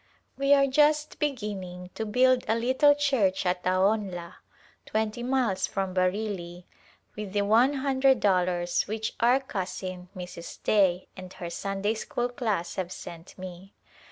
[0.35, 4.33] We are just beginning to build a little church at Aonla,
[4.83, 6.63] twenty miles from Bareilly,
[7.15, 10.63] with the one hun dred dollars which our cousin, Mrs.
[10.63, 13.75] Day, and her Sunday school class have sent me.